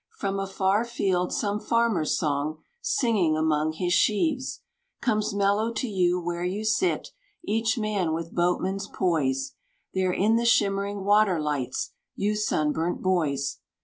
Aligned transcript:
From 0.17 0.39
a 0.39 0.47
far 0.47 0.83
field 0.83 1.31
some 1.31 1.59
farmer's 1.59 2.17
song, 2.17 2.63
Singing 2.81 3.37
among 3.37 3.73
his 3.73 3.93
sheaves, 3.93 4.61
Comes 4.99 5.31
mellow 5.31 5.71
to 5.73 5.87
you 5.87 6.19
where 6.19 6.43
you 6.43 6.65
sit, 6.65 7.09
Each 7.43 7.77
man 7.77 8.11
with 8.11 8.33
boatman's 8.33 8.87
poise, 8.87 9.53
There, 9.93 10.11
in 10.11 10.37
the 10.37 10.45
shimmering 10.45 11.03
water 11.03 11.39
lights, 11.39 11.91
You 12.15 12.35
sunburnt 12.35 13.03
boys. 13.03 13.59